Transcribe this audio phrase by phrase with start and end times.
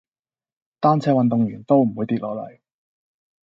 [0.79, 2.57] 單車運動員都唔會跌落嚟